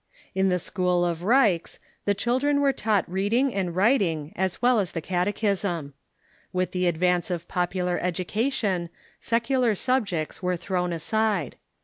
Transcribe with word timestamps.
In 0.33 0.49
the 0.49 0.57
school 0.57 1.05
of 1.05 1.19
Raikes 1.21 1.77
the 2.05 2.15
children 2.15 2.59
were 2.59 2.73
taught 2.73 3.07
reading 3.07 3.53
and 3.53 3.75
writing 3.75 4.33
as 4.35 4.57
avcII 4.57 4.81
as 4.81 4.91
the 4.93 4.99
catechism. 4.99 5.93
With 6.51 6.71
the 6.71 6.87
advance 6.87 7.29
of 7.29 7.47
popular 7.47 7.99
education, 8.01 8.89
secular 9.19 9.75
subjects 9.75 10.39
Avcre 10.39 10.59
thrown 10.59 10.89
^ 10.89 10.93
aside. 10.95 11.55